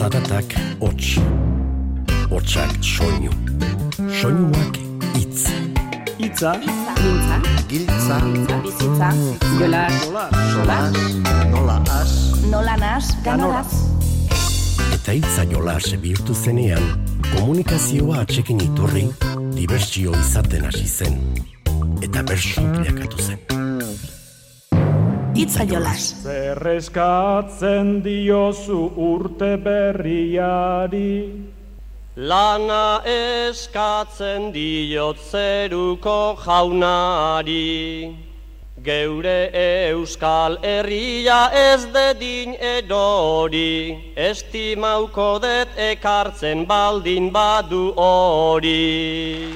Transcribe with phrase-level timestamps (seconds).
[0.00, 1.20] Zaratak hots.
[2.30, 3.32] Hotsak soinu.
[4.20, 4.78] Soinuak
[5.20, 5.44] itz.
[6.16, 7.36] Itza, Mintza,
[7.68, 8.16] Giltza,
[8.64, 9.10] bizitza,
[9.58, 9.84] gola,
[10.54, 10.96] solas,
[11.52, 12.16] nola as,
[12.48, 13.76] nola nas, ganoraz.
[14.96, 16.80] Eta hitza jolas bihurtu zenean,
[17.36, 19.04] komunikazioa atxekin iturri,
[19.52, 21.20] dibertsio izaten hasi zen.
[22.00, 23.59] Eta bersu bilakatu zen.
[25.34, 26.14] Itza jolas.
[26.22, 31.32] zerreskatzen diozu urte berriari.
[32.16, 38.16] Lana eskatzen diot zeruko jaunari.
[38.82, 49.52] Geure euskal herria ez dedin edori, estimauko det ekartzen baldin badu hori.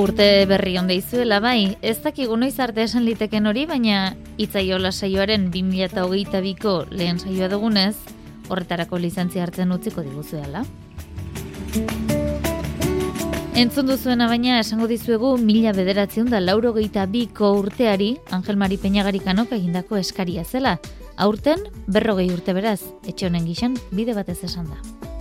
[0.00, 5.50] Urte berri onde izuela bai, ez dakigu noiz arte esan liteken hori, baina itzaiola saioaren
[5.52, 7.98] 2022ko lehen saioa dugunez,
[8.48, 10.62] horretarako lizentzia hartzen utziko diguzuela.
[13.60, 19.98] Entzun duzuena baina esango dizuegu mila bederatzion da lauro biko urteari Angel Mari Peñagarikanok egindako
[19.98, 20.78] eskaria zela.
[21.18, 25.19] Aurten berrogei urte beraz, etxe honen gixan bide batez esan da.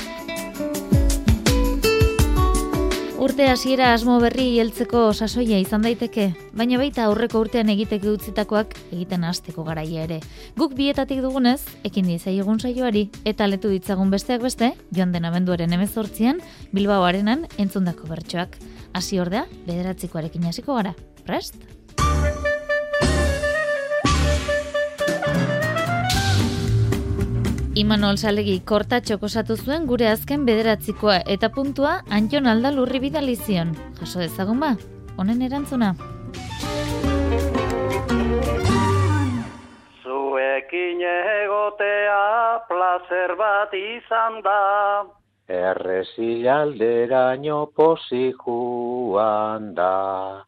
[3.20, 9.26] Urte hasiera asmo berri heltzeko sasoia izan daiteke, baina baita aurreko urtean egiteke utzitakoak egiten
[9.28, 10.22] hasteko garaia ere.
[10.56, 16.40] Guk bietatik dugunez, ekin diezaiegun saioari, eta letu ditzagun besteak beste, joan den abenduaren emezortzian,
[16.72, 18.56] Bilbao arenan entzundako bertsoak.
[18.96, 20.96] Hasi ordea, bederatzikoarekin hasiko gara.
[21.28, 21.60] Prest?
[27.80, 33.70] Imanol Salegi kortatxok osatu zuen gure azken bederatzikoa eta puntua Antion Aldalurri bidali zion.
[34.00, 34.72] Jaso dezagun ba,
[35.16, 35.90] honen erantzuna.
[40.02, 42.24] Zuekin egotea
[42.68, 44.60] placer bat izan da.
[45.48, 50.44] Errezilalderaino posi joan da.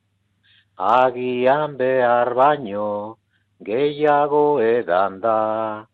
[0.75, 3.15] Agian behar baino
[3.63, 5.87] gehiago edan da.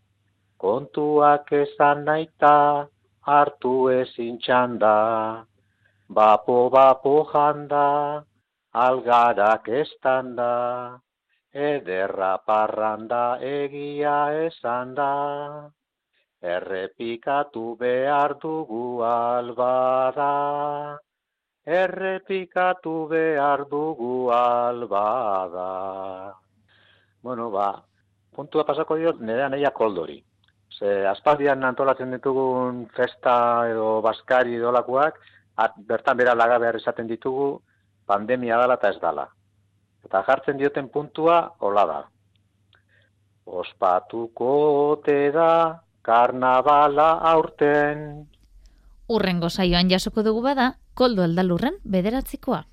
[0.58, 2.90] Kontuak esan naita
[3.22, 5.46] hartu ezin txanda.
[6.10, 8.24] Bapo bapo janda,
[8.74, 10.98] algarak estanda.
[11.54, 15.70] Ederra parranda egia esan da.
[16.42, 20.34] Errepikatu behar dugu albada.
[21.66, 25.70] Errepikatu behar dugu albada.
[27.22, 27.70] Bueno, ba,
[28.34, 30.27] puntua pasako diot nire naia koldori.
[30.78, 35.18] Ze aspaldian antolatzen ditugun festa edo baskari dolakoak,
[35.58, 37.50] at, bertan bera laga behar izaten ditugu
[38.06, 39.26] pandemia dala eta ez dala.
[40.06, 42.00] Eta jartzen dioten puntua hola da.
[43.48, 44.54] Ospatuko
[44.92, 48.28] ote da karnabala aurten.
[49.08, 52.66] Urrengo saioan jasoko dugu bada, koldo aldalurren bederatzikoa.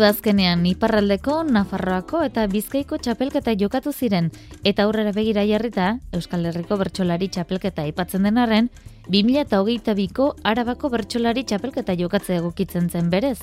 [0.00, 4.30] Udazkenean iparraldeko, Nafarroako eta Bizkaiko txapelketa jokatu ziren.
[4.64, 8.70] Eta aurrera begira jarrita Euskal Herriko bertsolari txapelketa aipatzen denarren
[9.10, 13.40] 2008ko Arabako bertsolari txapelketa jokatzea egokitzen zen berez.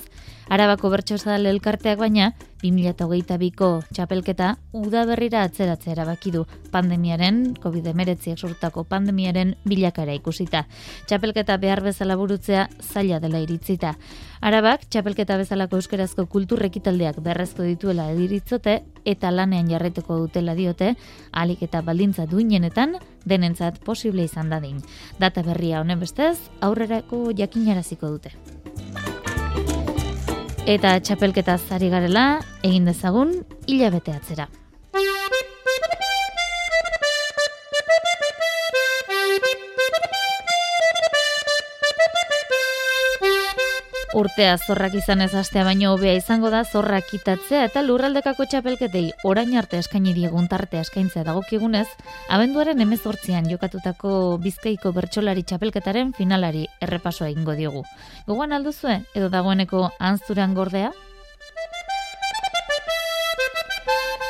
[0.47, 2.29] Arabako bertsozal elkarteak baina
[2.61, 10.63] 2008ko txapelketa udaberrira atzeratzea erabaki du pandemiaren, COVID-19 sortutako pandemiaren bilakara ikusita.
[11.09, 13.97] Txapelketa behar bezala burutzea zaila dela iritzita.
[14.39, 20.95] Arabak txapelketa bezalako euskarazko kulturrekitaldiak berrezko dituela ediritzote eta lanean jarretuko dutela diote,
[21.33, 22.95] alik eta baldintza duinenetan
[23.27, 24.79] denentzat posible izan dadin.
[25.19, 28.33] Data berria honen bestez, aurrerako jakinaraziko dute.
[30.67, 33.37] Eta txapelketa zari garela, egin dezagun,
[33.67, 34.49] hilabete atzera.
[44.15, 49.51] Urtea zorrak izan ez astea baino hobea izango da zorrak kitatzea eta lurraldekako txapelketei orain
[49.59, 51.87] arte eskaini diegun tarte eskaintzea dagokigunez,
[52.31, 57.83] abenduaren emezortzian jokatutako bizkaiko bertsolari txapelketaren finalari errepasoa ingo diogu.
[58.27, 60.93] Gogoan alduzue edo dagoeneko anzturan gordea?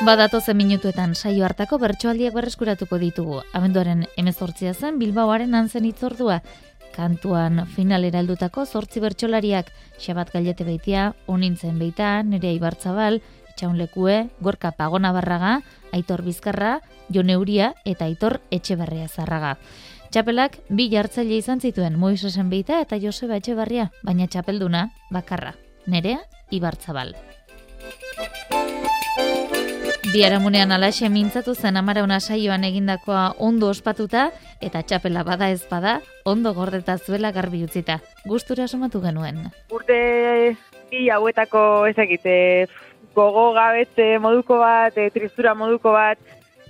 [0.05, 3.39] Badatozen minutuetan saio hartako bertsoaldiak berreskuratuko ditugu.
[3.57, 6.41] Abenduaren emezortzia zen Bilbaoaren antzen itzordua.
[6.97, 9.69] Kantuan finalera heldutako zortzi bertsolariak
[10.01, 13.21] Xabat Galete Beitia, Unintzen Beita, Nerea Ibartzabal,
[13.51, 15.61] Itxaun Lekue, Gorka Pagona Barraga,
[15.93, 16.79] Aitor Bizkarra,
[17.13, 19.57] Jon Euria eta Aitor Etxeberria Zarraga.
[20.09, 25.53] Txapelak bi jartzaile izan zituen Moisesen Beita eta Joseba Etxeberria, baina txapelduna bakarra,
[25.85, 27.13] Nerea Ibartzabal.
[30.07, 34.29] Biaramunean alaxe mintzatu zen amarauna saioan egindakoa ondo ospatuta
[34.63, 37.97] eta txapela bada ez bada ondo gordeta zuela garbi utzita.
[38.23, 39.41] Gustura somatu genuen.
[39.69, 40.55] urte
[40.91, 41.61] bi hauetako
[41.91, 42.37] ezagite
[43.15, 46.19] gogo gabetze moduko bat, e, tristura moduko bat,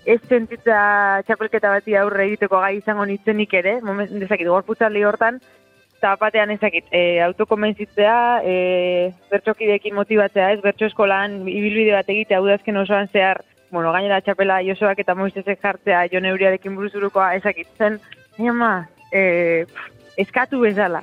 [0.08, 5.42] ez sentitza txapelketa bati aurre egiteko gai izango nitzenik ere, moment, ezakit, gorputzaldi hortan,
[5.98, 8.56] eta batean ezakit, e, autokomentzitzea, e,
[9.32, 13.42] bertxokidekin motibatzea, ez, bertxo eskolan ibilbide bat egitea, udazken osoan zehar,
[13.72, 17.98] bueno, gainera txapela Josoak eta Moisesek jartzea Jon Euriarekin buruzurukoa ezakit zen,
[18.38, 19.66] ama, e,
[20.22, 21.02] eskatu bezala.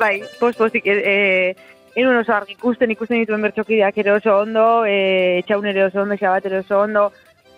[0.00, 1.54] Bai, post-postik, e, e,
[2.02, 6.18] enun oso argi ikusten, ikusten dituen bertxokideak ere oso ondo, e, etxaun ere oso ondo,
[6.18, 7.10] xabat ere oso ondo,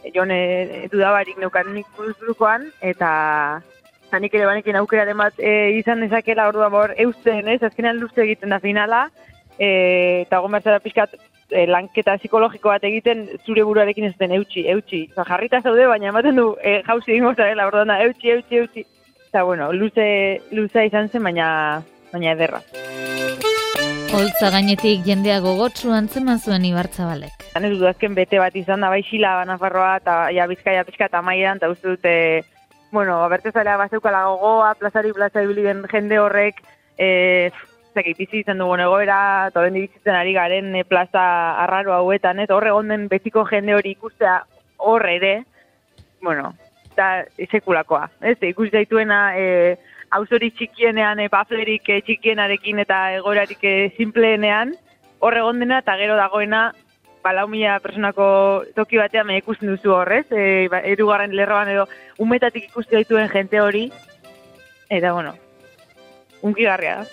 [0.02, 3.12] e, jon e, dudabarik neukan nik buruzurukoan, eta
[4.20, 7.62] nik ere banekin aukeraren bat e, izan dezakela orduan bor eusten, ez?
[7.62, 9.06] Azkenean luze egiten da finala,
[9.58, 11.14] e, eta gomertzara pixkat
[11.52, 15.04] e, lanketa psikologiko bat egiten zure buruarekin ez den eutxi, eutxi.
[15.12, 18.86] Osa, jarrita zaude, baina ematen du e, jauzi egingo zarela, orduan da, eutxi, eutxi, eutxi.
[19.28, 20.06] Eta, bueno, luze,
[20.52, 21.46] luze izan zen, baina,
[22.12, 22.60] baina ederra.
[24.12, 27.46] Holtza gainetik jendea gogotsu antzeman zuen Ibartzabalek.
[27.54, 31.08] Zan ez dut azken bete bat izan da, bai xila, Nafarroa, eta ja, bizkaia pixka
[31.08, 32.12] eta maian, eta uste dute,
[32.92, 36.62] bueno, bertezalea bazeukala gogoa, plazari plaza ibili jende horrek,
[36.98, 37.50] e,
[37.94, 41.24] zeki, bizi izan dugun egoera, eta bizitzen ari garen e, plaza
[41.64, 44.42] arraro hauetan, ez, horre gonden betiko jende hori ikustea
[44.76, 45.32] horre ere,
[46.20, 46.52] bueno,
[46.92, 49.76] eta sekulakoa, ez, ikus daituena, e,
[50.12, 54.76] auzori txikienean, e, baflerik e, txikienarekin eta egoerarik e, simpleenean,
[55.24, 56.72] horre gondena eta gero dagoena,
[57.22, 61.86] balau mila personako toki batean me ikusten duzu horrez, e, ba, erugarren lerroan edo
[62.18, 63.86] umetatik ikusten dituen jente hori,
[64.90, 65.34] eta bueno,
[66.42, 67.06] unkigarria da.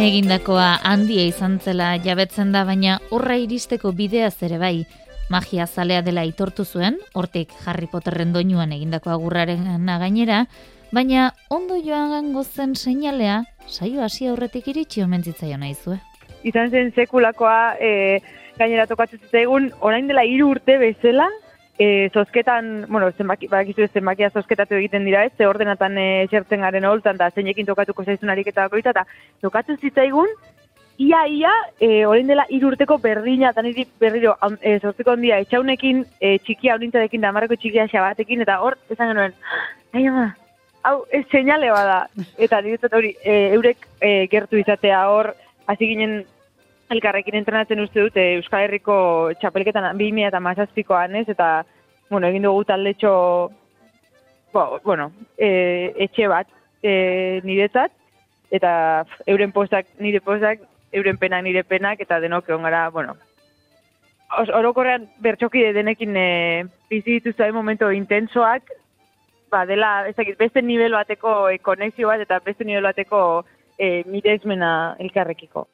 [0.00, 4.86] Egindakoa handia izan zela jabetzen da, baina horra iristeko bidea ere bai.
[5.30, 10.46] Magia zalea dela aitortu zuen, hortik Harry Potterren doinuan egindako agurraren gainera,
[10.90, 16.00] baina ondo joan gozen seinalea, saio hasi aurretik iritsi omen zitzaion naizue.
[16.46, 17.92] Izan zen sekulakoa e,
[18.58, 21.28] gainera tokatzen zitzaigun, orain dela hiru urte bezala,
[21.80, 26.84] e, zozketan, bueno, zenbaki, badakizu zenbakia zozketatu egiten dira ez, ze ordenatan e, esertzen garen
[26.84, 29.06] holtan, da zeinekin tokatuko zaizun ariketa bakoitza, eta
[29.40, 30.28] tokatzen zitzaigun,
[31.00, 36.04] ia, ia, e, orain dela hiru urteko berdina, eta niri berriro, e, zortzeko handia, etxaunekin,
[36.20, 39.36] e, txikia horintarekin, da marrako txikia xabatekin, eta hor, esan genuen,
[39.96, 40.26] ai ama,
[40.84, 42.02] hau, ez seinale bada,
[42.36, 45.32] eta niretzat hori, e, eurek e, gertu izatea hor,
[45.70, 46.20] hasi ginen
[46.90, 48.96] elkarrekin entrenatzen uste dut e, Euskal Herriko
[49.40, 51.62] txapelketan 2000 eta mazazpikoan ez, eta
[52.10, 53.12] bueno, egin dugu taldetxo
[54.52, 56.50] bo, bueno, e, etxe bat
[56.82, 57.94] e, niretzat,
[58.50, 58.72] eta
[59.06, 63.14] pf, euren postak nire postak, euren penak nire penak, eta denok egon gara, bueno,
[64.40, 66.28] os, orokorrean bertxokide denekin e,
[66.90, 68.74] bizi dituzte momentu intensoak,
[69.54, 73.44] ba, dela, ez dakit, beste nivel bateko e, konexio bat, eta beste nivel bateko
[73.80, 75.66] e, miresmena elkarrekiko.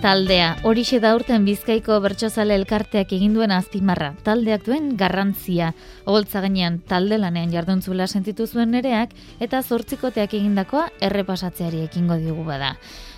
[0.00, 4.14] Taldea, horixe da urten bizkaiko bertsozale elkarteak egin duen azpimarra.
[4.24, 5.74] Taldeak duen garrantzia.
[6.08, 9.12] Oholtza gainean talde lanean jarduntzula sentitu zuen nereak
[9.44, 12.72] eta zortzikoteak egindakoa errepasatzeari ekingo digu bada.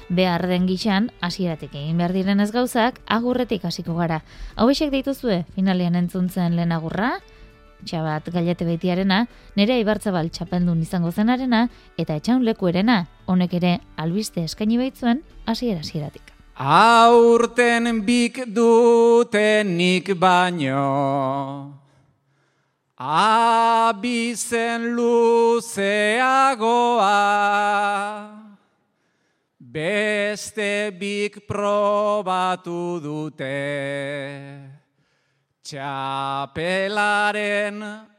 [0.08, 4.22] Behar den gixan, hasieratik egin behar direnez gauzak, agurretik hasiko gara.
[4.56, 7.14] Hauexek dituzue, finalean entzuntzen lehen agurra,
[7.86, 11.68] txabat galete beitiarena, nere ibartzabal txapeldun izango zenarena,
[11.98, 16.32] eta etxaun lekuerena, honek ere albiste eskaini baitzuen, hasiera hasieratik.
[16.62, 21.80] Aurten bik dutenik baino
[23.02, 25.72] Abizen luzeagoa
[29.72, 33.48] Beste bik probatu dute
[35.64, 37.00] Txapelaren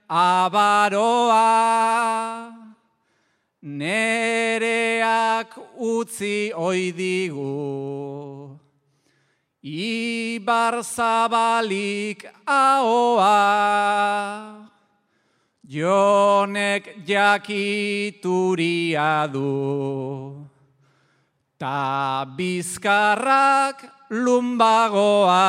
[0.09, 1.45] abaroa
[3.61, 7.53] Nereak utzi oidigu
[9.63, 13.31] Ibar zabalik ahoa,
[15.63, 18.11] jonek jakituria
[19.31, 20.52] du.
[21.63, 25.47] Ta bizkarrak lumbagoa,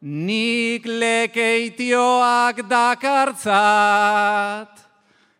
[0.00, 4.72] nik lekeitioak dakartzat,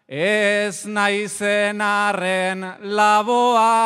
[0.04, 3.80] ez naizen arren laboa.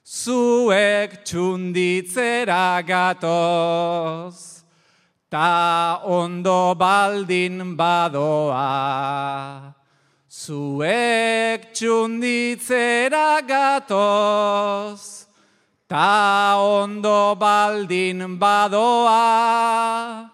[0.00, 4.64] Zuek txunditzera gatoz,
[5.28, 8.64] ta ondo baldin badoa.
[10.30, 15.26] Zuek txunditzera gatoz,
[15.90, 20.30] ta ondo baldin badoa.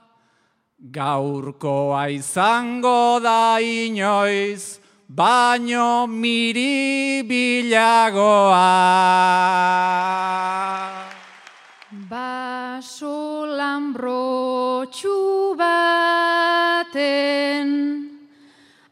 [0.93, 8.69] Gaurkoa izango da inoiz, baino miribilagoa.
[12.12, 17.17] Baso lambrotxu baten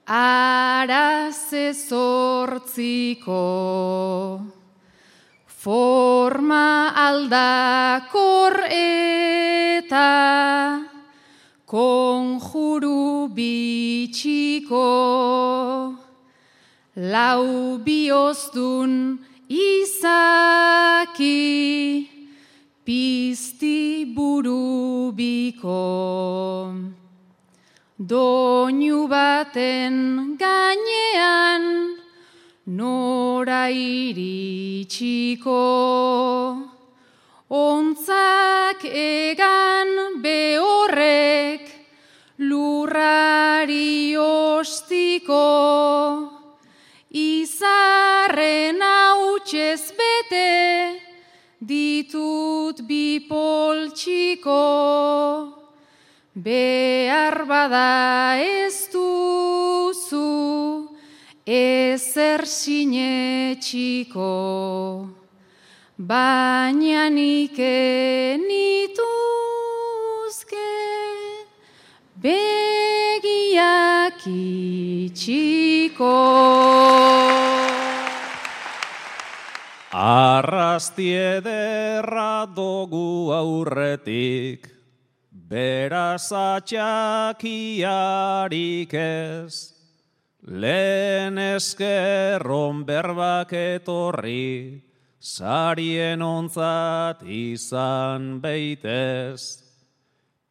[0.07, 3.41] araze zortziko
[5.47, 10.11] forma aldakor eta
[11.65, 14.85] konjuru bitxiko
[16.97, 19.19] lau biozdun
[19.49, 21.41] izaki
[22.85, 25.81] pizti burubiko.
[27.97, 31.95] Doinu baten gainean
[32.67, 35.55] nora iritsiko.
[37.55, 41.71] Ontzak egan behorrek
[42.43, 45.47] lurrari ostiko.
[47.15, 50.99] Izarren hautsez bete
[51.63, 54.59] ditut bipoltxiko.
[56.35, 60.91] Behar bada ez duzu
[61.47, 64.35] ezer sinetxiko.
[65.95, 67.55] Baina nik
[68.43, 69.15] nituzke
[72.19, 76.19] begiak itxiko.
[79.95, 84.74] Arrasti ederra dogu aurretik,
[85.49, 87.45] beraz atxakiarik
[88.95, 89.73] ez,
[90.43, 94.83] lehen eskerron berbak etorri,
[95.21, 99.61] sarien ontzat izan beitez.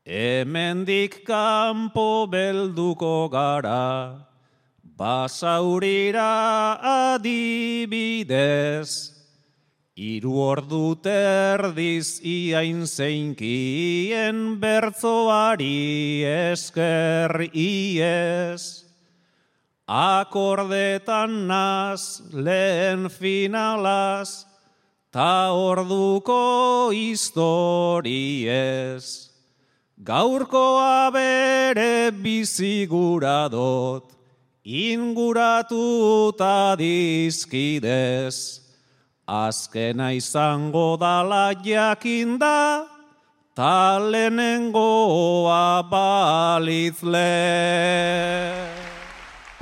[0.06, 4.28] Hemendik kanpo belduko gara,
[4.98, 6.78] basaurira
[7.16, 9.13] adibidez,
[9.94, 18.90] Iru ordu terdiz iain zeinkien bertzoari esker iez.
[19.86, 24.50] Akordetan naz lehen finalaz,
[25.12, 28.10] ta orduko historiez.
[30.02, 34.10] Gaurkoa bere biziguradot,
[34.66, 38.63] inguratuta dizkidez.
[39.26, 42.84] Azkena izango dala jakinda,
[43.56, 44.82] talenengoa
[45.88, 47.32] balitzle.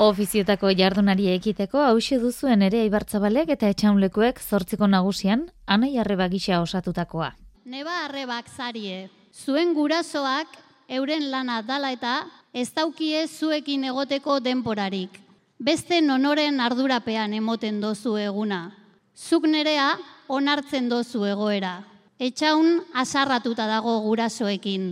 [0.02, 7.38] Ofizietako jardunari ekiteko hause duzuen ere aibartzabalek eta etxaunlekuek zortziko nagusian, anai arreba gisa osatutakoa.
[7.66, 10.48] Neba arrebak zarie, zuen gurasoak
[10.90, 15.22] euren lana dala eta ez daukie zuekin egoteko denporarik.
[15.62, 18.81] Beste nonoren ardurapean emoten dozu eguna.
[19.22, 19.94] Zuk nerea
[20.34, 21.84] onartzen dozu egoera.
[22.18, 24.84] Etxaun asarratuta dago gurasoekin.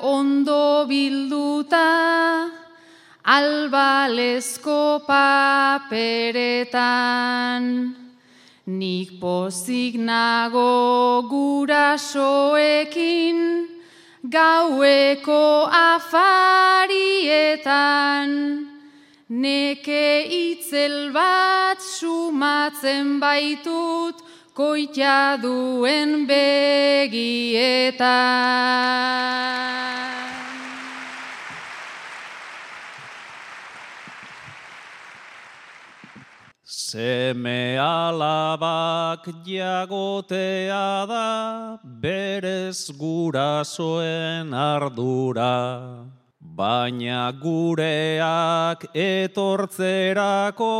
[0.00, 1.88] ondo bilduta,
[3.28, 6.74] albalesko paperetan.
[8.66, 13.68] Nik pozik nago gurasoekin,
[14.24, 16.28] gaueko afarietan,
[19.28, 24.14] neke itzel bat sumatzen baitut,
[24.54, 27.98] koita duen begietan.
[36.88, 46.06] Seme alabak jagotea da berez gurasoen ardura.
[46.40, 50.72] Baina gureak etortzerako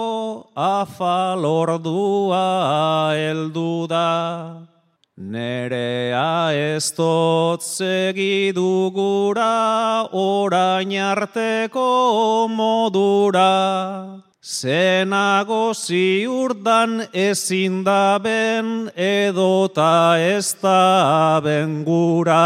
[0.57, 2.41] afalordua
[3.13, 4.65] heldu da.
[5.19, 13.53] Nerea ez dut segidu gura orain arteko modura.
[14.41, 22.39] Zenago ziurdan ezin da ben edota ez da ben gura.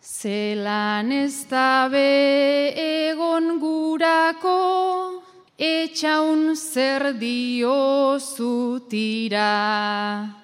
[0.00, 2.70] Zelan ez da be
[3.10, 5.22] egon gurako,
[5.58, 10.41] etxaun zer dio zutira.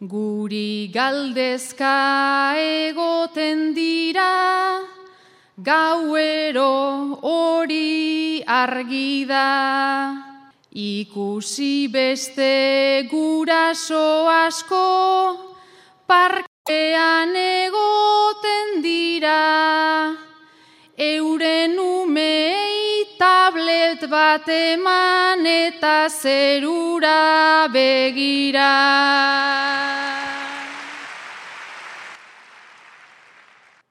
[0.00, 4.80] Guri galdezka egoten dira,
[5.60, 10.16] gauero hori argi da.
[10.72, 15.36] Ikusi beste guraso asko,
[16.08, 20.16] parkean egoten dira.
[20.96, 22.69] Euren umei
[23.20, 28.72] tablet bat eman eta zerura begira.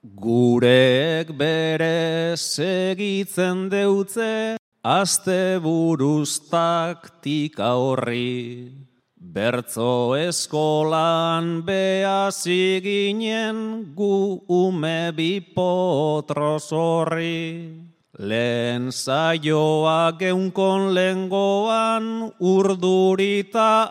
[0.02, 8.74] Gurek bere segitzen deutze, aste buruz taktika horri.
[9.20, 17.89] Bertzo eskolan behazi ginen gu ume bipotros horri.
[18.20, 23.88] Lehen saioa geunkon lengoan urdurita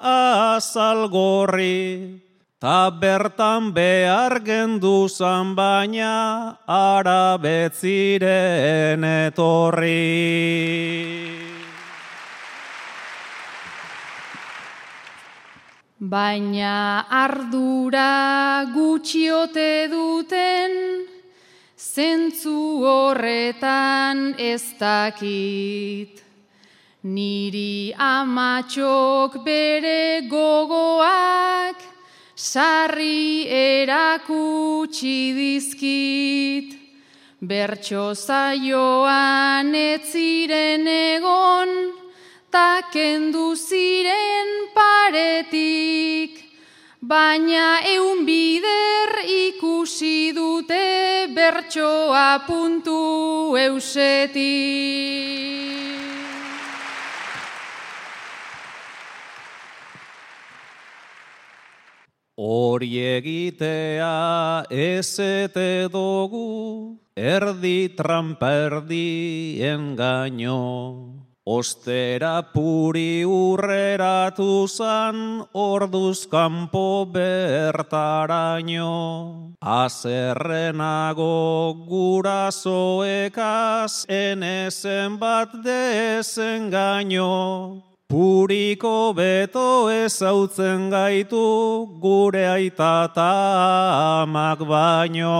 [0.52, 2.20] azalgorri.
[2.60, 9.96] Ta bertan behar genduzan baina arabetziren etorri.
[15.98, 21.08] Baina ardura gutxiote duten,
[21.98, 26.22] zentzu horretan ez dakit.
[27.02, 31.82] Niri amatxok bere gogoak,
[32.36, 36.76] sarri erakutsi dizkit.
[37.40, 41.70] Bertso zaioan ez ziren egon,
[42.50, 46.47] ta kendu ziren paretik,
[47.08, 54.36] baina eun bider ikusi dute bertsoa puntu eusetik.
[62.36, 71.17] Hori egitea ezete dugu, erdi trampa erdi engaino.
[71.48, 78.92] Ostera puri urreratu zan, orduz kanpo bertaraino.
[79.56, 87.32] Azerrenago gurasoekaz, enezen bat dezengaino.
[88.12, 95.32] Puriko beto ezautzen gaitu, gure aita amak baino.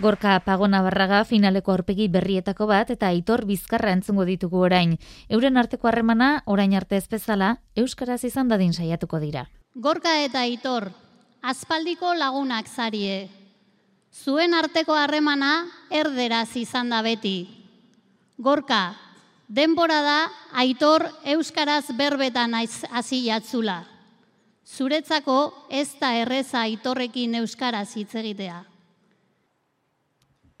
[0.00, 4.94] Gorka Pagona Barraga finaleko aurpegi berrietako bat eta Aitor Bizkarra entzungo ditugu orain.
[5.28, 9.44] Euren arteko harremana orain arte ez bezala euskaraz izan dadin saiatuko dira.
[9.74, 10.88] Gorka eta Aitor,
[11.42, 13.28] aspaldiko lagunak zarie.
[14.24, 17.44] Zuen arteko harremana erderaz izan da beti.
[18.38, 18.96] Gorka,
[19.48, 20.18] denbora da
[20.64, 23.82] Aitor euskaraz berbetan hasi jatzula.
[24.64, 28.69] Zuretzako ez da erreza Aitorrekin euskaraz hitz egitea.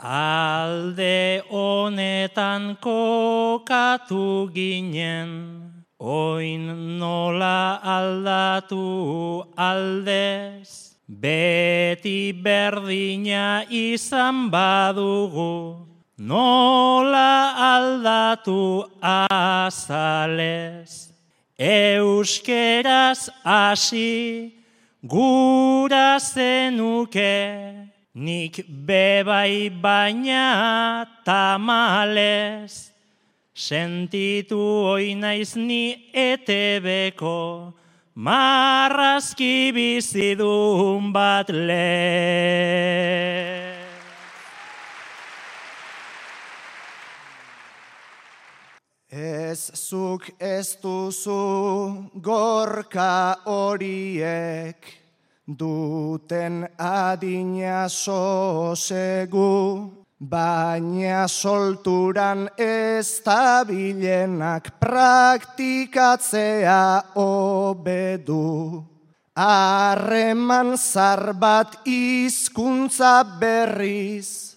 [0.02, 15.84] Alde honetan kokatu ginen, oin nola aldatu aldez, beti berdina izan badugu,
[16.16, 21.12] nola aldatu azalez.
[21.58, 24.54] Euskeraz hasi
[25.04, 32.90] gura zenuke, Nik bebai baina tamales,
[33.54, 37.72] sentitu hoi naiz ni etebeko,
[38.16, 41.86] marrazki bizidun bat le.
[49.10, 54.99] Ez zuk ez duzu gorka horiek,
[55.56, 68.84] duten adina sosegu, baina solturan ez tabilenak praktikatzea obedu.
[69.36, 74.56] Harreman zar bat izkuntza berriz,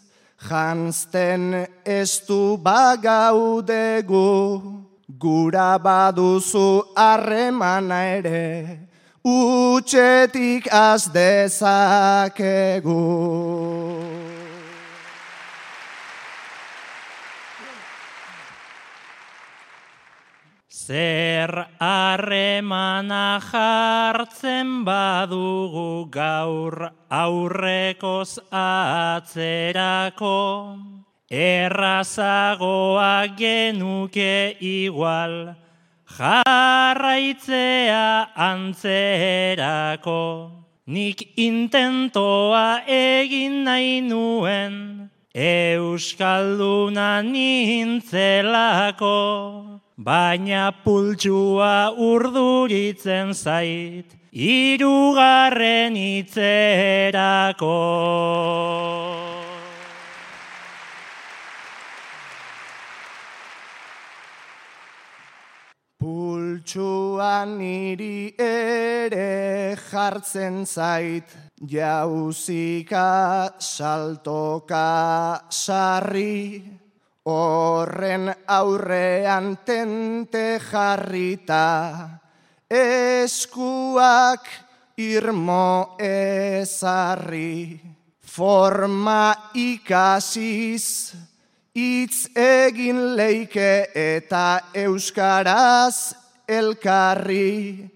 [0.49, 4.61] janzten ez du bagaudegu,
[5.07, 8.92] gura baduzu harremana ere,
[9.23, 12.99] utxetik az dezakegu.
[20.85, 30.39] Zer harremana jartzen badugu gaur aurrekoz atzerako,
[31.31, 35.55] errazagoa genuke igual,
[36.07, 40.21] jarraitzea antzerako.
[40.85, 49.13] Nik intentoa egin nahi nuen, Euskalduna nintzelako.
[49.97, 57.77] Baina pultsua urduritzen zait, irugarren itzerako.
[66.63, 71.27] Pultsua niri ere jartzen zait,
[71.59, 76.63] jauzika saltoka sarri,
[77.25, 82.21] Horren aurrean tente jarrita,
[82.71, 84.47] eskuak
[84.97, 87.79] irmo ezarri.
[88.23, 91.11] Forma ikasiz,
[91.75, 97.89] hitz egin leike eta euskaraz elkarri.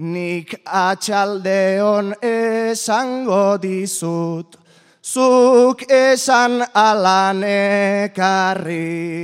[0.00, 4.56] Nik atxaldeon esango dizut,
[5.04, 9.20] zuk esan alan ekarri.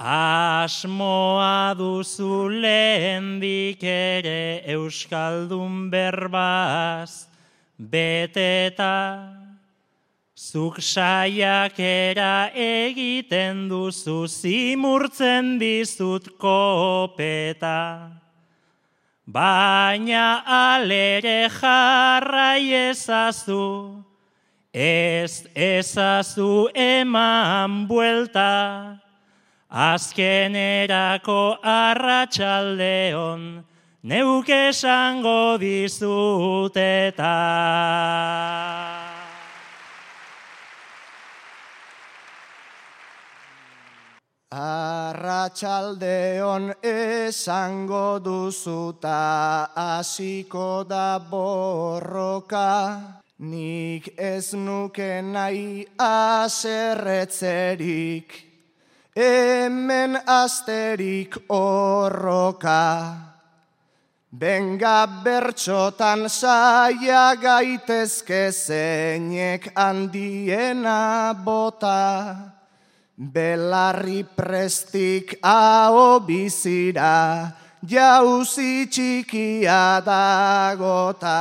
[0.00, 7.28] Asmoa duzu lehendik ere Euskaldun berbaz
[7.78, 9.39] beteta,
[10.40, 18.08] zuk saiakera egiten duzu zimurtzen dizut kopeta.
[19.28, 24.02] Baina alere jarrai ezazu,
[24.72, 28.98] ez ezazu eman buelta,
[29.68, 33.44] azkenerako arratsaldeon
[34.02, 36.74] neuk esango dizut
[44.52, 53.00] Arratxaldeon esango duzuta hasiko da borroka,
[53.38, 58.44] nik ez nuke nahi aserretzerik,
[59.14, 63.16] hemen asterik horroka.
[64.32, 72.59] Benga bertxotan saia gaitezke zeinek handiena bota,
[73.20, 77.52] Belarri prestik hau bizira,
[77.84, 81.34] jauzi txikia dagota.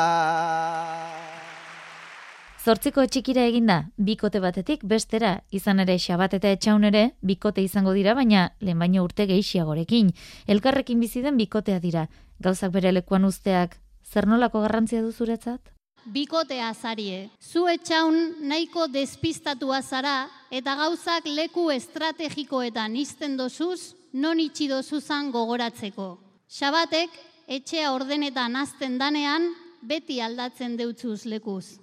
[2.59, 8.11] Zortziko txikira eginda, bikote batetik bestera, izan ere xabat eta etxaun ere, bikote izango dira,
[8.11, 10.11] baina lehen baino urte gehiagorekin.
[10.51, 12.09] Elkarrekin bizi den bikotea dira,
[12.43, 15.78] gauzak bere lekuan usteak, zer nolako garrantzia du zuretzat?
[16.05, 24.69] Bikotea zarie, zu etxaun nahiko despistatua zara eta gauzak leku estrategikoetan izten dozuz, non itxi
[24.71, 26.17] dozuzan gogoratzeko.
[26.49, 27.09] Xabatek,
[27.47, 31.77] etxea ordenetan azten danean, beti aldatzen deutzuz lekuz.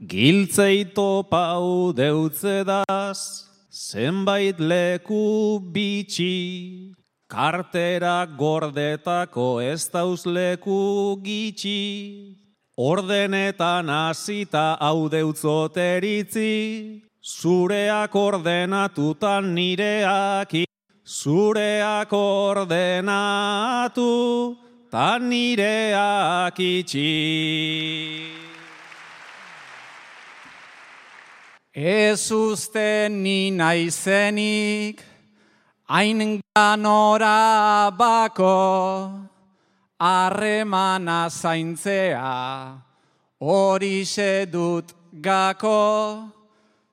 [0.00, 3.18] Giltzeito pau deutzedaz,
[3.70, 6.94] zenbait leku bitxi,
[7.34, 12.36] Kartera gordetako ez dauzleku gitxi,
[12.78, 20.54] ordenetan hasita hau deutzoteritzi, zureak ordenatutan nireak,
[21.02, 24.06] zureak ordenatu,
[24.94, 27.10] tan nireak itxi.
[31.74, 35.02] Ez uste ni naizenik,
[35.90, 39.10] hain ganora bako,
[39.98, 42.78] harremana zaintzea,
[43.40, 44.04] hori
[44.46, 46.30] dut gako,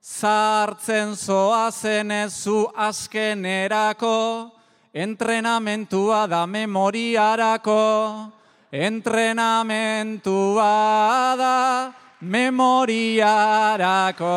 [0.02, 4.50] Zartzen zoazen ez zu azkenerako,
[4.94, 8.32] entrenamentua da memoriarako.
[8.72, 14.32] Entrenamentua da memoriarako.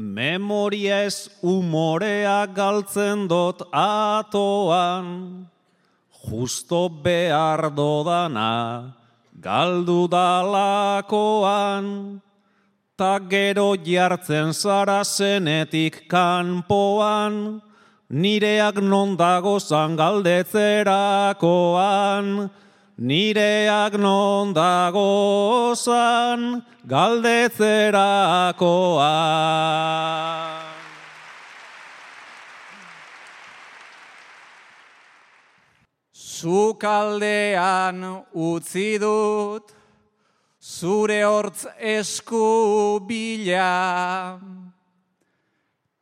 [0.00, 5.44] Memoria ez umorea galtzen dot atoan,
[6.24, 8.96] justo behar dodana
[9.36, 11.84] galdu dalakoan,
[12.96, 17.60] ta gero jartzen zara zenetik kanpoan,
[18.08, 22.48] nireak non dagozan galdetzerakoan,
[23.00, 29.16] nireak non dagozan galdetzerakoa.
[36.40, 39.72] Zukaldean utzi dut,
[40.60, 44.40] zure hortz esku bila,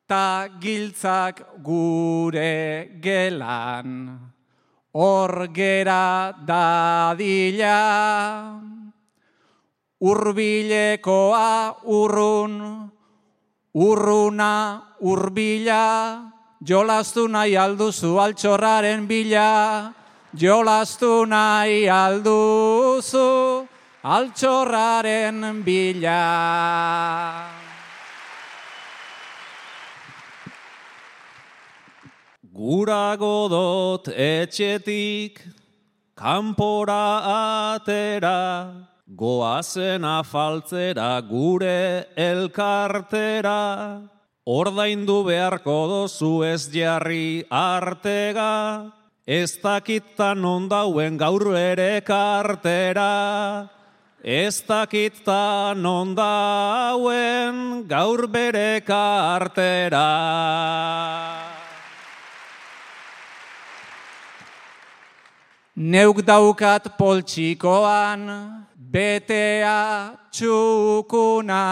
[0.06, 4.30] ta giltzak gure gelan,
[4.94, 7.78] hor gera dadila.
[9.98, 12.86] Urbilekoa urrun,
[13.74, 15.84] urruna urbila,
[16.62, 19.92] jolastu nahi alduzu altxorraren bila,
[20.38, 23.66] jolastu nahi alduzu
[24.02, 27.57] altxorraren bila.
[32.58, 35.38] Gurago dot etxetik,
[36.18, 37.22] kanpora
[37.78, 38.82] atera,
[39.14, 44.02] goazen afaltzera gure elkartera,
[44.42, 48.90] ordaindu beharko dozu ez jarri artega,
[49.24, 53.70] ez dakitan ondauen gaur ere kartera,
[54.18, 60.08] ez dakitan ondauen gaur bere kartera.
[65.78, 68.26] Neuk daukat poltsikoan,
[68.74, 71.66] betea txukuna,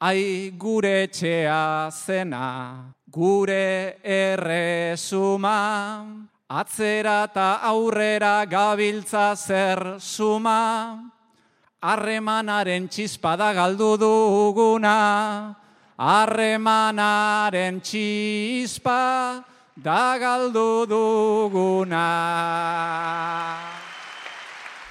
[0.00, 2.80] ai gure txea zena,
[3.12, 5.52] gure erresuma,
[6.48, 11.12] atzera eta aurrera gabiltza zer suma,
[11.76, 14.96] harremanaren txispada galdu duguna,
[16.00, 19.00] harremanaren txispa
[19.82, 22.06] da galdu duguna.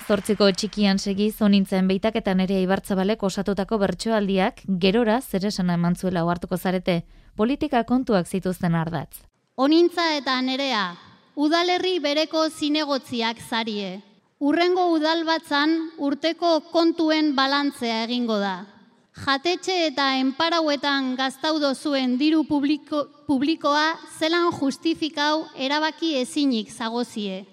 [0.09, 6.57] Zortziko txikian segi zonintzen beitaketan ere ibartzabalek osatutako bertsoaldiak gerora zer esana eman zuela ohartuko
[6.57, 7.03] zarete,
[7.37, 9.21] politika kontuak zituzten ardatz.
[9.57, 10.95] Onintza eta nerea,
[11.35, 13.99] udalerri bereko zinegotziak zarie.
[14.39, 18.78] Urrengo udalbatzan urteko kontuen balantzea egingo da.
[19.19, 27.45] Jatetxe eta enparauetan gaztaudo zuen diru publiko, publikoa zelan justifikau erabaki ezinik zagozie.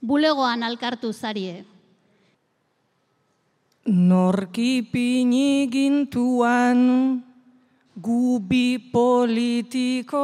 [0.00, 1.64] Bulegoan alkartu zarie.
[3.86, 7.22] Norki pini gintuan
[7.96, 10.22] gubi politiko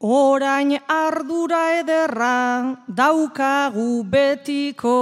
[0.00, 2.36] orain ardura ederra
[2.88, 5.00] daukagu betiko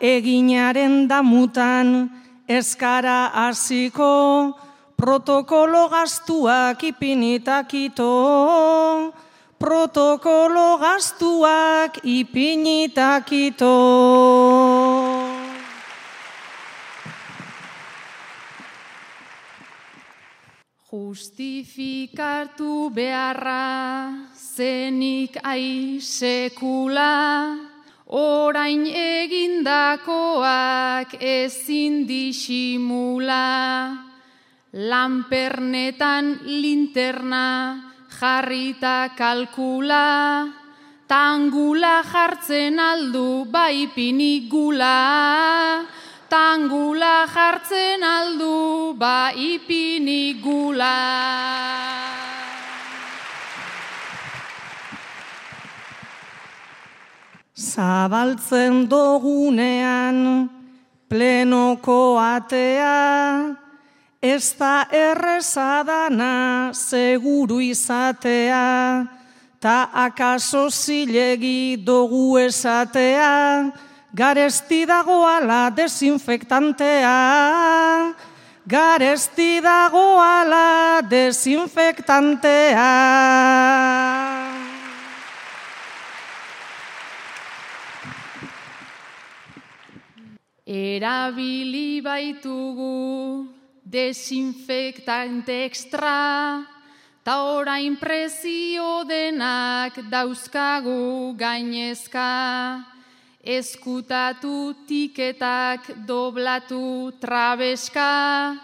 [0.00, 4.58] eginaren damutan eskara hasiko
[4.96, 9.12] protokolo gastuak ipinitakito
[9.58, 13.78] protokolo gastuak ipinitakito
[20.92, 27.71] Justifikatu beharra zenik ai sekula,
[28.12, 29.96] orain egindakoak
[31.16, 33.48] ezin disimula.
[34.72, 37.76] Lanpernetan linterna
[38.08, 40.48] jarrita kalkula,
[41.08, 45.84] tangula jartzen aldu bai pinigula.
[46.32, 50.96] Tangula jartzen aldu ba ipinigula.
[57.62, 60.50] Zabaltzen dogunean
[61.06, 63.54] plenoko atea,
[64.18, 69.06] ez da errezadana seguru izatea,
[69.62, 73.70] ta akaso zilegi dogu esatea,
[74.10, 77.18] garesti dagoala desinfektantea,
[78.66, 82.90] garesti dagoala desinfektantea.
[90.64, 93.48] Erabili baitugu
[93.82, 96.62] desinfektante ekstra,
[97.24, 102.86] ta orain prezio denak dauzkagu gainezka.
[103.42, 108.54] Eskutatu tiketak doblatu trabeska,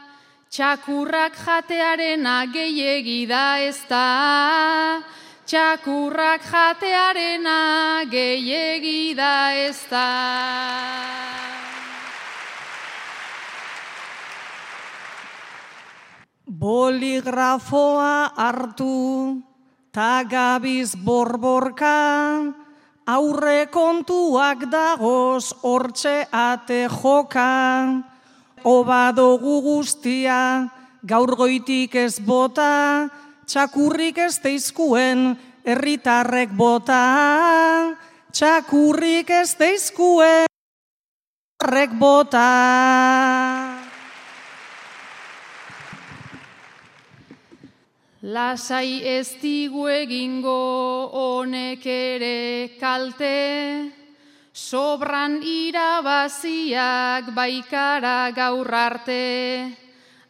[0.55, 5.03] txakurrak jatearena gehiegi da ez da.
[5.45, 11.38] Txakurrak jatearena gehiegi da ez da.
[16.59, 19.39] Boligrafoa hartu,
[19.95, 22.51] tagabiz borborka,
[23.07, 28.03] aurre kontuak dagoz hortxe ate joka,
[28.67, 30.67] obadogu guztia,
[31.07, 33.07] gaur goitik ez bota,
[33.47, 37.95] txakurrik ez teizkuen, herritarrek bota,
[38.35, 43.78] txakurrik ez teizkuen, herritarrek bota.
[48.29, 53.89] Lasai ez digu egingo honek ere kalte,
[54.53, 59.73] sobran irabaziak baikara gaur arte,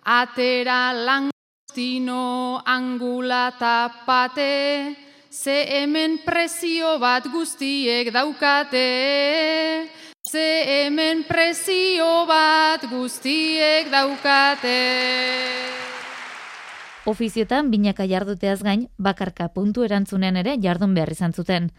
[0.07, 4.95] atera langostino angula tapate,
[5.29, 9.91] ze hemen prezio bat guztiek daukate,
[10.23, 15.88] ze hemen prezio bat guztiek daukate.
[17.09, 21.71] Ofiziotan binaka jarduteaz gain, bakarka puntu erantzunen ere jardun behar izan zuten.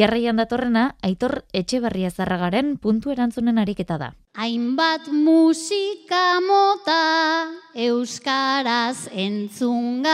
[0.00, 4.08] Jarraian datorrena, aitor etxe barria zarragaren puntu erantzunen ariketa da.
[4.40, 10.08] Hainbat musika mota euskaraz entzungai.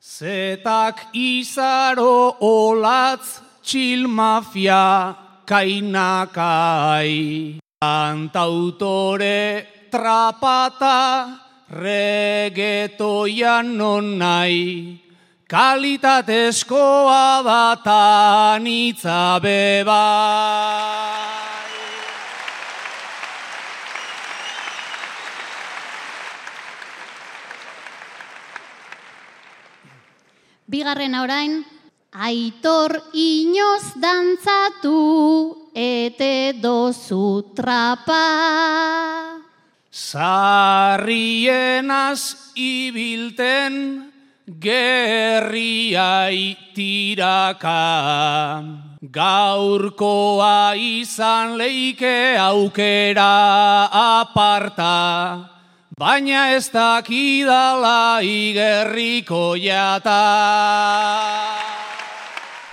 [0.00, 5.12] Zetak izaro olatz txil mafia
[5.44, 7.12] kainakai.
[7.84, 15.00] Antautore trapata regetoian non nahi,
[15.48, 20.04] kalitatezkoa da tanitza beba.
[30.68, 31.64] Bigarren orain,
[32.12, 35.00] aitor inoz dantzatu
[35.72, 38.24] ete dozu trapa.
[39.92, 41.04] Sarrienaz
[42.56, 44.08] ibilten
[44.58, 47.76] gerriai tiraka.
[49.04, 55.52] Gaurkoa izan leike aukera aparta,
[55.92, 60.24] baina ez dakidala igerriko jata.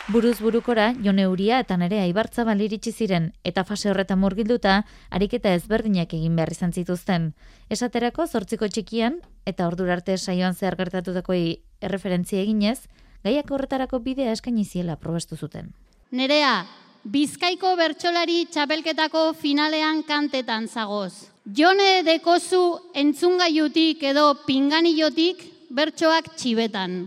[0.09, 4.79] Buruz burukora, Jone Uria eta nere aibartza baliritsi ziren, eta fase horretan murgilduta,
[5.13, 7.27] ariketa ezberdinak egin behar izan zituzten.
[7.69, 12.79] Esaterako, zortziko txikian, eta ordurarte saioan zehar gertatutako erreferentzia eginez,
[13.23, 15.75] gaiak horretarako bidea eskaini ziela probestu zuten.
[16.09, 16.65] Nerea,
[17.03, 21.29] Bizkaiko bertsolari txapelketako finalean kantetan zagoz.
[21.45, 22.63] Jone dekozu
[22.97, 26.99] entzungaiutik edo pinganillotik bertsoak txibetan.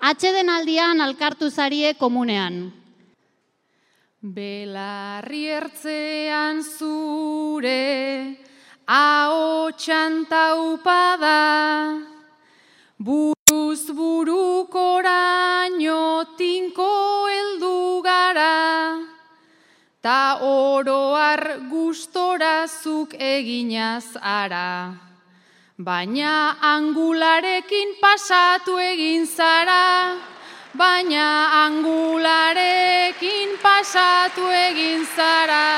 [0.00, 2.72] Atxeden aldian alkartu zarie komunean.
[4.20, 8.36] Belarri ertzean zure,
[8.86, 11.38] hau txantaupada,
[12.98, 14.74] buruz burukoraino
[16.36, 16.92] tinko
[17.30, 18.98] heldu gara,
[20.02, 25.06] ta oroar gustorazuk eginaz ara.
[25.78, 30.16] Baina angularekin pasatu egin zara,
[30.72, 35.68] baina angularekin pasatu egin zara.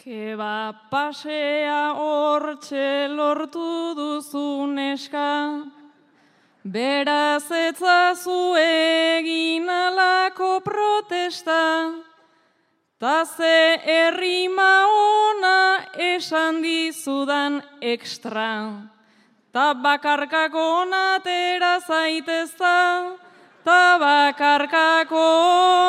[0.00, 5.68] Keba pasea hortxe lortu duzu neska,
[6.64, 11.92] beraz etzazu egin alako protesta,
[12.98, 18.82] ta ze errima ona esan dizudan ekstra,
[19.52, 23.16] ta bakarkako natera zaitezta,
[23.64, 25.26] ta bakarkako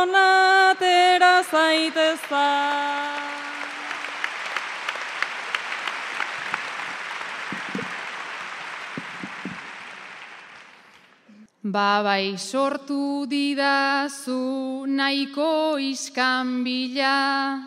[0.08, 3.31] natera zaitezta.
[11.64, 17.62] Ba bai sortu didazu nahiko iskanbila,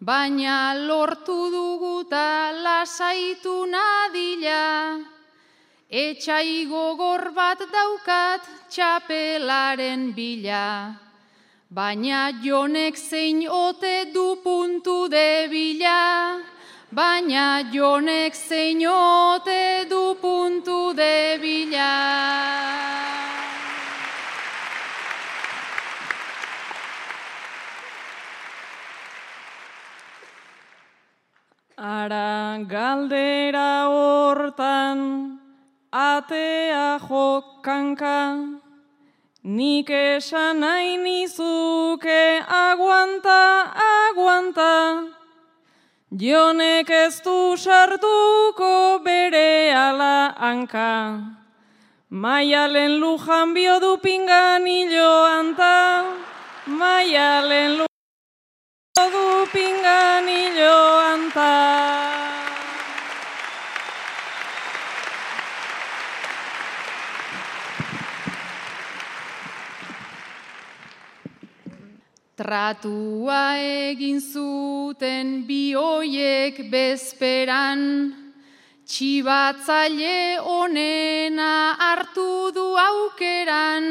[0.00, 5.04] baina lortu duguta lasaitu nadila,
[5.92, 8.40] Etxai gogor bat daukat
[8.70, 10.96] txapelaren bila,
[11.68, 16.40] baina jonek zein ote du puntu de bila,
[16.90, 21.36] baina jonek zein ote du puntu de
[31.80, 35.40] Ara galdera hortan,
[35.90, 38.20] atea jokanka,
[39.42, 45.08] nik esan nahi nizuke aguanta, aguanta,
[46.12, 51.24] jonek ez du sartuko bere ala hanka.
[52.10, 56.04] Maialen lujan bio du pingan anta,
[56.66, 57.89] maialen lujan
[58.96, 61.54] du pingan anta.
[72.40, 77.82] Tratua egin zuten bioiek bezperan,
[78.88, 83.86] txibatzaile onena hartu du aukeran,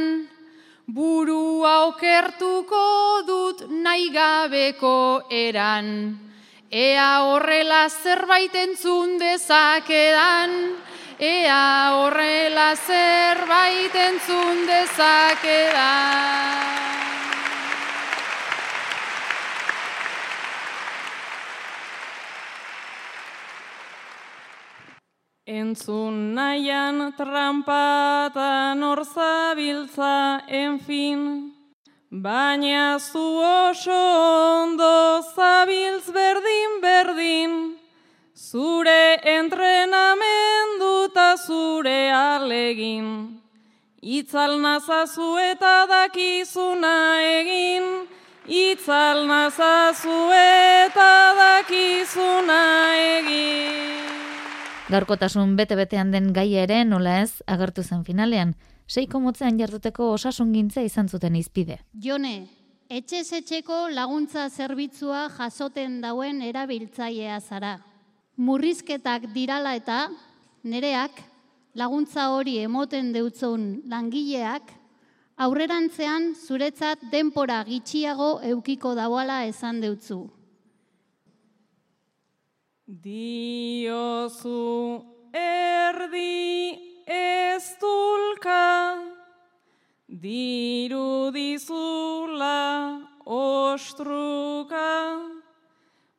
[0.93, 2.85] burua okertuko
[3.27, 6.17] dut nahi gabeko eran.
[6.71, 10.57] Ea horrela zerbait entzun dezakedan,
[11.19, 16.78] ea horrela zerbait entzun dezakedan.
[25.49, 31.49] Entzun nahian trampatan hor zabiltza, enfin,
[32.11, 33.97] baina zu oso
[34.61, 37.77] ondo zabiltz berdin-berdin,
[38.37, 43.41] zure entrenamenduta zure alegin.
[44.03, 48.05] Itzal nazazu eta dakizuna egin,
[48.45, 52.61] itzal nazazu eta dakizuna
[53.17, 53.98] egin.
[54.89, 58.55] Gaurkotasun bete-betean den gai ere nola ez agertu zen finalean,
[58.89, 61.77] seiko motzean jarduteko osasun gintza izan zuten izpide.
[61.93, 62.47] Jone,
[62.89, 67.75] etxez etxeko laguntza zerbitzua jasoten dauen erabiltzailea zara.
[68.37, 69.99] Murrizketak dirala eta
[70.63, 71.21] nereak
[71.77, 74.73] laguntza hori emoten deutzun langileak
[75.37, 80.23] aurrerantzean zuretzat denpora gitxiago eukiko dauala esan deutzu.
[82.89, 84.49] Diozu
[85.31, 88.97] erdi ez dulka,
[90.09, 95.21] diru dizula ostruka,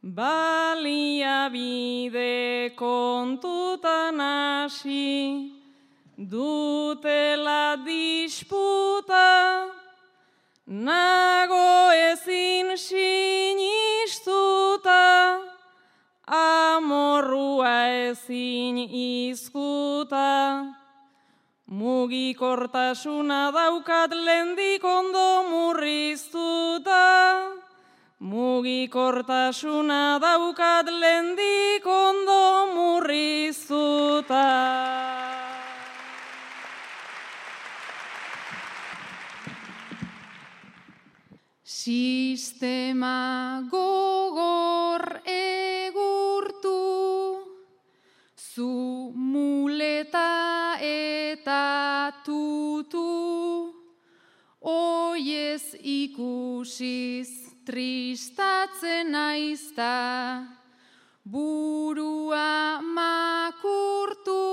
[0.00, 5.50] balia bide kontutan hasi,
[6.16, 9.66] dutela disputa,
[10.68, 13.90] nago ezin sinistuta,
[16.76, 17.74] amorrua
[18.09, 18.76] ezin
[19.28, 20.28] izkuta.
[21.70, 27.03] Mugikortasuna daukat lendik ondo murriztuta.
[28.18, 34.47] Mugikortasuna daukat lendik ondo murriztuta.
[41.64, 45.19] Sistema gogor
[54.70, 57.30] oiez ikusiz
[57.66, 59.94] tristatzen aizta,
[61.24, 64.44] burua makurtu,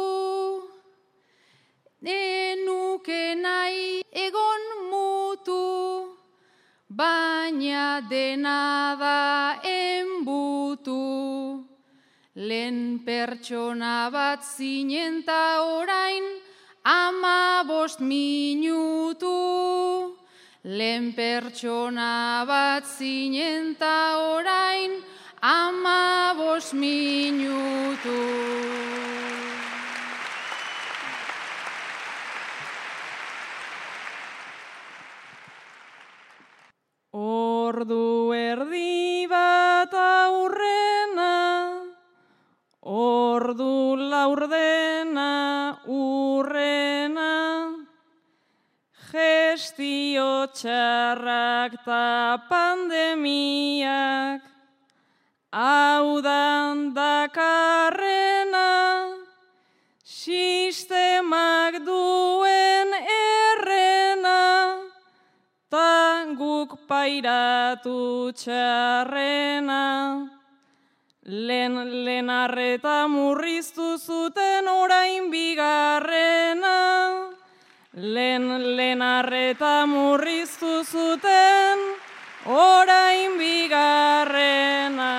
[2.02, 5.64] enuke nahi egon mutu,
[6.90, 9.20] baina dena da
[9.64, 11.04] enbutu.
[12.38, 16.26] Lehen pertsona bat zinen ta orain
[16.88, 19.36] ama bost minutu.
[20.64, 25.04] Lehen pertsona bat zinen ta orain
[25.42, 28.20] ama bost minutu.
[37.12, 41.36] Ordu erdi bat aurrena,
[42.82, 44.97] ordu laurdena
[45.88, 47.72] urrena,
[49.08, 54.44] gestio txarrak ta pandemiak,
[55.56, 58.68] hau dan dakarrena,
[60.04, 64.44] sistemak duen errena,
[65.72, 69.84] ta guk pairatu txarrena.
[71.28, 71.74] Len,
[72.06, 73.87] len arreta murriztu
[74.68, 76.78] orain bigarrena.
[77.94, 81.80] Len, len arreta murriztu zuten
[82.46, 85.14] orain bigarrena.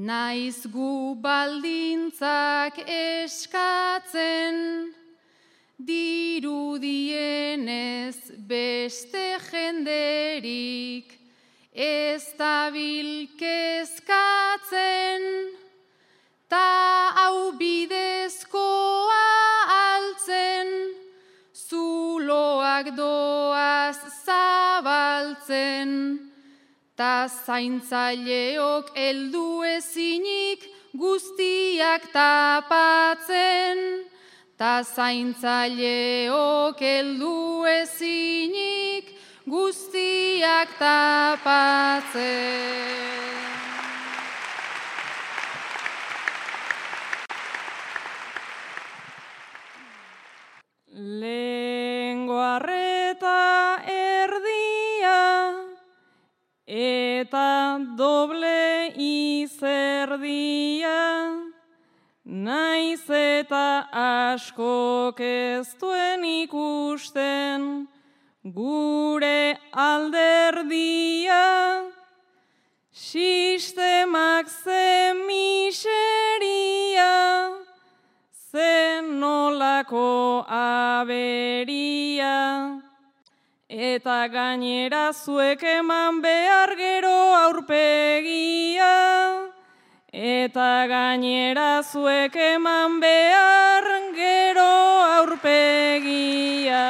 [0.04, 4.58] naiz gu baldintzak eskatzen,
[5.88, 6.84] dirudienez
[8.50, 11.08] beste jenderik,
[11.72, 15.22] ez dabilkezkatzen,
[16.52, 16.68] ta
[17.16, 19.24] hau bidezkoa
[19.86, 20.68] altzen,
[21.54, 25.90] zuloak doaz zabaltzen,
[26.96, 30.60] ta zaintzaileok heldu ezinik
[30.94, 33.78] guztiak tapatzen,
[34.58, 39.04] ta zaintzaileok heldu ezinik
[39.46, 42.24] guztiak tapatzen.
[60.22, 61.50] Izerdia,
[62.24, 65.74] naiz eta askok ez
[66.44, 67.88] ikusten
[68.44, 71.42] gure alderdia,
[72.92, 77.12] sistemak zen miseria,
[78.52, 82.34] zen nolako aberia.
[83.68, 88.92] Eta gainera zuek eman behar gero aurpegia.
[90.14, 93.82] Eta gainera zuek eman behar
[94.14, 94.62] gero
[95.18, 96.86] aurpegia.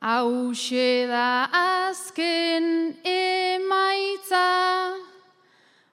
[0.00, 4.96] Hauxe da azken emaitza,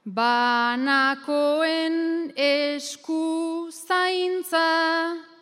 [0.06, 1.98] banakoen
[2.38, 5.33] esku zaintza,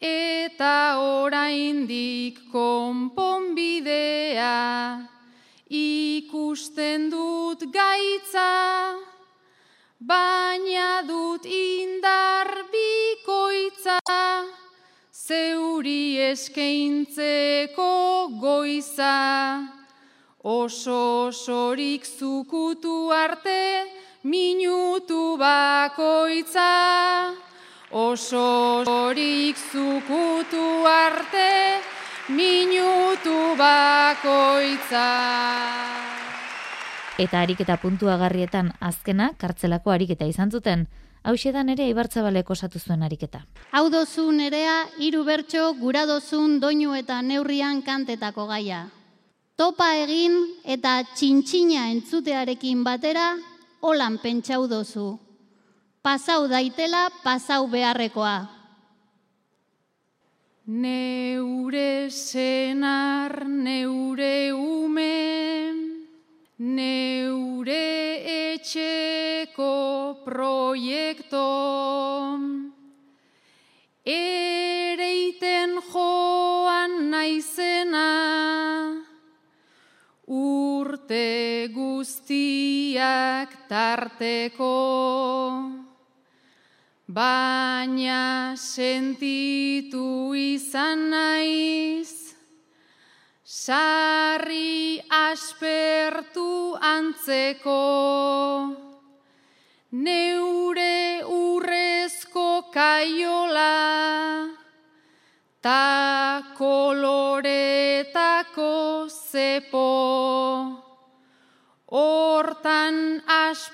[0.00, 5.08] eta oraindik konponbidea,
[5.68, 8.94] ikusten dut gaitza,
[9.98, 13.98] baina dut indar bikoitza,
[15.12, 19.68] zeuri eskaintzeko goiza,
[20.44, 23.84] oso osorik zukutu arte
[24.22, 27.47] minutu bakoitza.
[27.90, 31.80] Oso osorik zukutu arte
[32.28, 35.06] minutu bakoitza.
[37.16, 40.84] Eta ariketa puntuagarrietan azkena kartzelako ariketa izan zuten,
[41.24, 43.46] hausedan ere ibartzabalek osatu zuen ariketa.
[43.72, 48.82] Hau dozu nerea, hiru bertso gura dozun doinu eta neurrian kantetako gaia.
[49.56, 53.32] Topa egin eta txintxina entzutearekin batera,
[53.80, 55.27] holan pentsau dozu.
[56.02, 58.58] Pasau daitela, pasau beharrekoa.
[60.68, 65.16] Neure senar, neure ume,
[66.58, 67.86] neure
[68.52, 71.40] etxeko proiektu.
[74.04, 78.06] Ereiten joan naizena,
[80.28, 84.74] urte guztiak tarteko.
[87.08, 92.36] Baina sentitu izan naiz,
[93.48, 97.80] sarri aspertu antzeko,
[100.04, 104.52] neure urrezko kaiola,
[105.64, 107.88] ta koloretako
[109.08, 109.88] zepo,
[111.88, 113.67] hortan aspaldi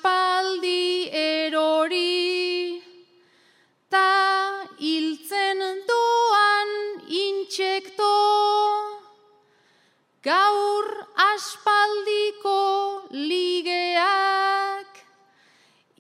[11.55, 14.91] aspaldiko ligeak,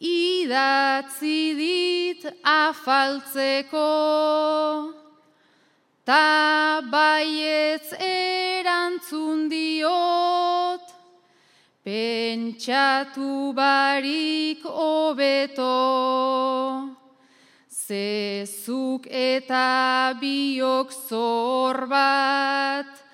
[0.01, 3.87] idatzi dit afaltzeko,
[6.05, 10.87] ta baietz erantzun diot,
[11.85, 15.71] pen pentsatu barik hobeto,
[17.71, 23.05] zezuk eta biok zor bat,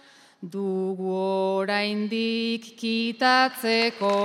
[0.41, 4.16] dugu oraindik kitatzeko.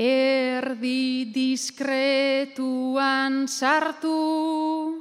[0.00, 5.00] Erdi diskretuan sartu,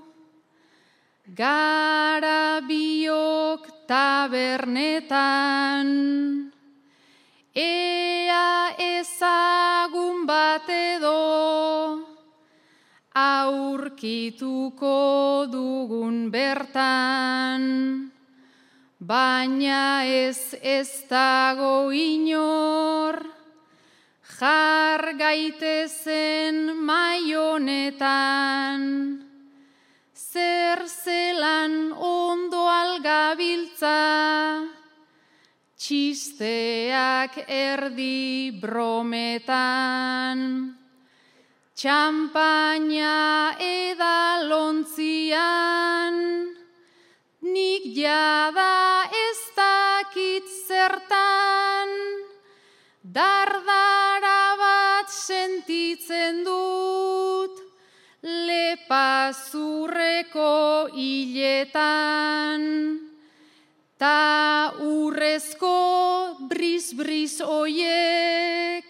[1.35, 5.87] gara biok tabernetan,
[7.55, 12.05] ea ezagun bat edo,
[13.15, 18.11] aurkituko dugun bertan,
[18.99, 23.25] baina ez ez dago inor,
[24.39, 28.81] jar gaitezen maionetan,
[30.13, 34.78] zer zelan ondo algabiltza,
[35.79, 40.41] txisteak erdi brometan,
[41.79, 44.91] txampaina edalontzian,
[47.47, 51.89] nik jada ez dakit zertan,
[53.01, 57.55] dardara bat sentitzen dut,
[58.27, 59.31] lepazurreko
[60.91, 62.67] hiletan,
[63.99, 68.87] ta urrezko briz-briz oiek,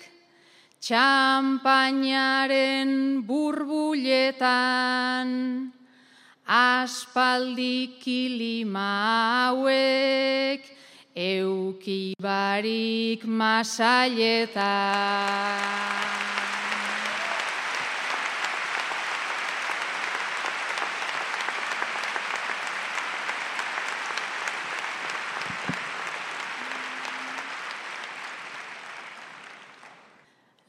[0.86, 5.34] txampainaren burbuletan,
[6.46, 10.62] aspaldi kilima hauek,
[11.18, 14.70] eukibarik masaileta.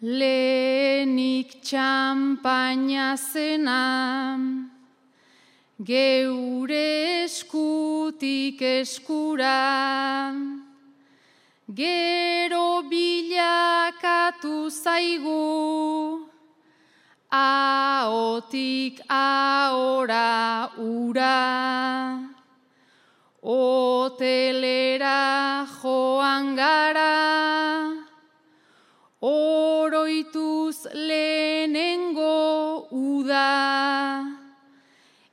[0.03, 4.41] Lehenik txampaina zena,
[5.77, 10.33] geure eskutik eskura,
[11.69, 16.25] gero bilakatu zaigu,
[17.29, 22.25] aotik aora ura,
[23.45, 25.21] hotelera
[25.77, 27.50] joan gara,
[30.95, 34.24] lehenengo uda,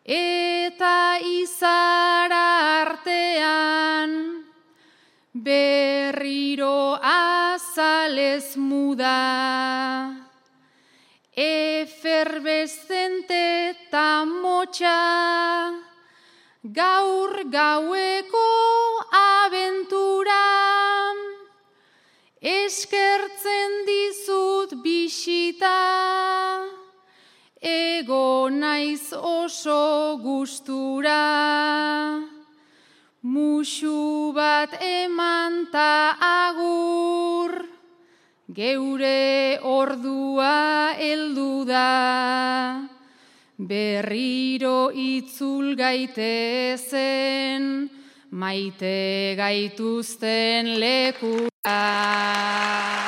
[0.03, 4.43] eta izara artean,
[5.33, 10.15] berriro azalez muda,
[11.35, 15.73] eferbezente eta motxa,
[16.63, 18.47] gaur gaueko
[19.11, 20.43] abentura,
[22.41, 23.16] dizut
[25.57, 26.65] bisita,
[27.61, 32.21] ego naiz oso gustura,
[33.23, 37.65] musu bat eman ta agur,
[38.53, 42.87] geure ordua heldu da,
[43.57, 47.89] berriro itzul gaitezen,
[48.31, 53.06] maite gaituzten lekura.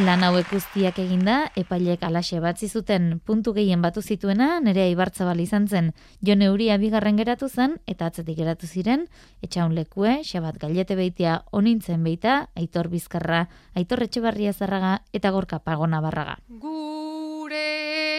[0.00, 5.66] Lan hauek guztiak eginda, epailek alaxe batzi zuten puntu gehien batu zituena, nerea ibartzabal izan
[5.68, 5.90] zen,
[6.24, 9.04] jone euria bigarren geratu zen, eta atzetik geratu ziren,
[9.44, 13.42] etxaun lekue, xabat gailete beitia onintzen beita, aitor bizkarra,
[13.76, 16.38] aitor etxebarria zarraga, eta gorka pagona barraga.
[16.64, 17.60] Gure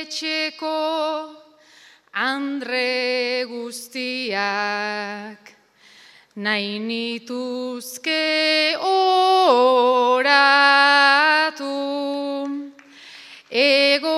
[0.03, 0.75] etxeko
[2.13, 2.85] andre
[3.49, 5.50] guztiak,
[6.35, 10.31] nahi nituzke oratu,
[13.51, 14.15] egoerarik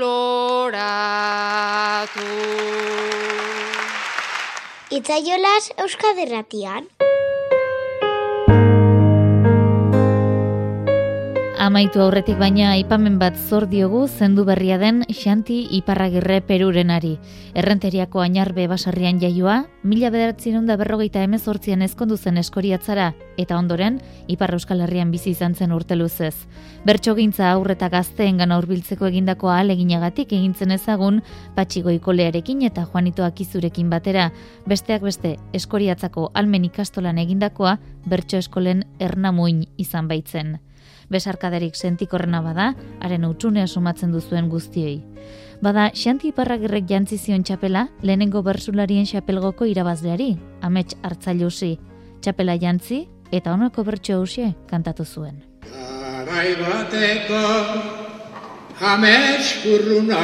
[0.00, 0.58] loratu.
[4.94, 6.88] Itzaiolas Euskaderratian.
[11.64, 17.14] Amaitu aurretik baina aipamen bat zor diogu zendu berria den Xanti Iparragirre Perurenari.
[17.56, 23.06] Errenteriako ainarbe basarrian jaioa, mila bederatzen da berrogeita emezortzian ezkondu zen eskoriatzara,
[23.40, 23.96] eta ondoren,
[24.28, 26.34] Ipar Euskal Herrian bizi izan zen urte luzez.
[26.84, 31.22] Bertxogintza aurreta gazteen gana urbiltzeko egindako aleginagatik egintzen ezagun,
[31.56, 34.28] patxigo ikolearekin eta Juanito Akizurekin batera,
[34.66, 40.58] besteak beste eskoriatzako almen ikastolan egindakoa, bertso eskolen ernamuin izan baitzen
[41.10, 45.02] besarkaderik sentikorrena bada, haren utxunea sumatzen duzuen guztioi.
[45.62, 51.78] Bada, Xanti Iparragirrek jantzi zion txapela, lehenengo bersularien xapelgoko irabazleari, amets hartzailusi,
[52.20, 55.42] txapela jantzi eta honako bertso hausie kantatu zuen.
[55.64, 57.42] Garai bateko
[58.92, 60.20] amets kurruna,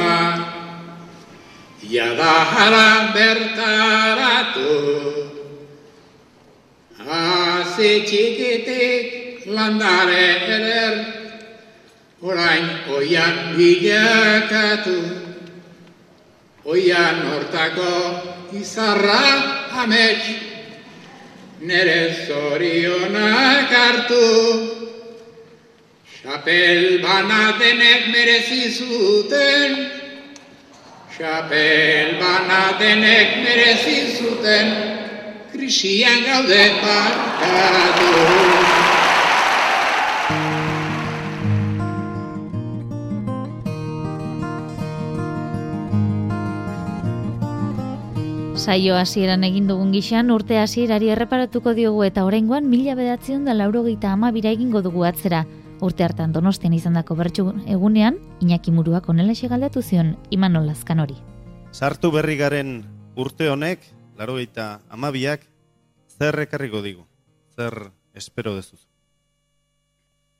[1.81, 4.69] jada jara bertaratu,
[7.07, 10.25] hazi txikitik landare
[10.55, 10.95] eder,
[12.21, 14.99] orain oian bilakatu,
[16.65, 17.93] oian hortako
[18.53, 19.23] izarra
[19.83, 20.27] amets,
[21.61, 24.27] nere zorionak hartu,
[26.21, 29.89] Xapel bana denek merezi zuten,
[32.21, 34.67] bana denek merezi zuten,
[35.51, 38.70] krisian gaude parkatu.
[48.71, 54.13] Saio hasieran egin dugun gixan urte hasierari erreparatuko diogu eta oraingoan mila bedatzion da laurogeita
[54.15, 55.41] amabira egingo dugu atzera.
[55.83, 61.17] Urte hartan donostian izandako bertsu egunean, Iñaki Muruak onela galdatu zion Imanol Lazkan hori.
[61.73, 62.85] Sartu berri garen
[63.17, 63.83] urte honek,
[64.17, 65.41] laurogeita amabiak,
[66.07, 67.05] zer ekarriko digu?
[67.53, 68.87] Zer espero dezuz?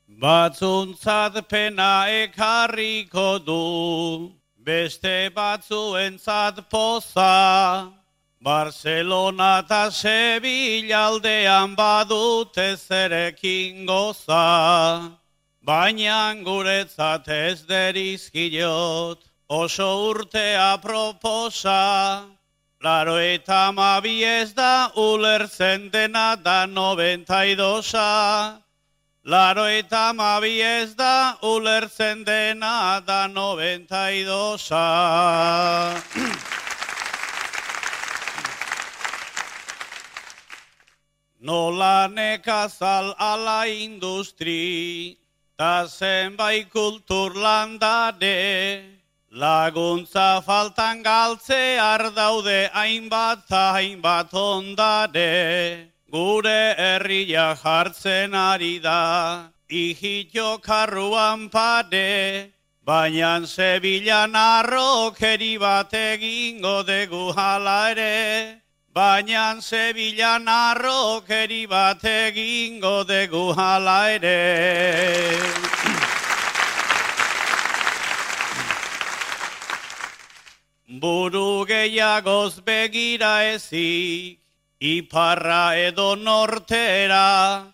[0.08, 8.01] Batzuntzat pena ekarriko du, beste batzuentzat poza.
[8.42, 15.12] Barcelona eta Sevilla aldean badute zerekin goza.
[15.62, 22.26] Baina guretzat ez derizkiot, oso urtea proposa.
[22.82, 28.58] Laro eta mabi ez da ulertzen dena da noventaidosa.
[29.24, 34.82] Laro eta mabi ez da ulertzen dena da noventaidosa.
[41.42, 45.18] Nola nekazal ala industri,
[45.58, 48.78] ta zenbait kultur landare,
[49.34, 61.50] laguntza faltan galtzear daude hainbat ta hainbat ondare, gure herria jartzen ari da, ihito karruan
[61.50, 62.52] pade,
[62.86, 68.61] baina Sevillan arrokeri bat egingo degu hala ere,
[68.94, 75.40] Baina Sevillan arrokeri bat egingo degu hala ere.
[81.00, 84.36] Buru gehiagoz begira ezik,
[84.78, 87.64] iparra edo nortera,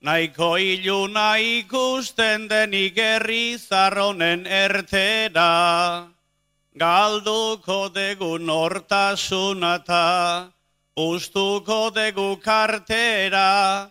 [0.00, 6.08] nahiko iluna ikusten denik herri zarronen ertera.
[6.74, 10.53] Galduko degu nortasunata,
[10.96, 13.90] ustuko degu kartera,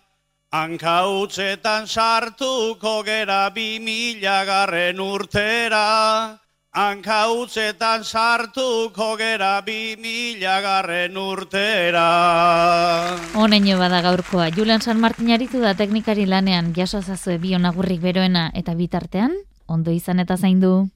[0.52, 6.40] hankautzetan sartuko gera bi mila garren urtera,
[6.72, 12.08] hankautzetan sartuko gera bi mila garren urtera.
[13.36, 18.50] Honeño bada gaurkoa, Julian San Martin aritu da teknikari lanean, jaso zazue bi onagurrik beroena
[18.56, 19.36] eta bitartean,
[19.68, 20.88] ondo izan eta zaindu.